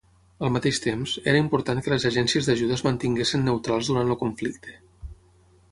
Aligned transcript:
Al 0.45 0.51
mateix 0.53 0.77
temps, 0.85 1.13
era 1.33 1.41
important 1.43 1.81
que 1.87 1.91
les 1.93 2.07
agències 2.11 2.49
d'ajuda 2.49 2.77
es 2.79 2.85
mantinguessin 2.89 3.47
neutrals 3.51 3.91
durant 3.93 4.13
el 4.15 4.21
conflicte. 4.25 4.79